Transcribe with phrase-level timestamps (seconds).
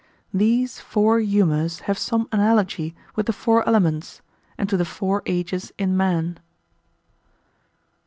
[0.33, 4.23] These four humours have some analogy with the four elements,
[4.57, 6.39] and to the four ages in man.